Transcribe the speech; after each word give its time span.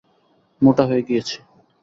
মোটা 0.61 0.83
হয়ে 0.85 1.03
গিয়েছি। 1.07 1.37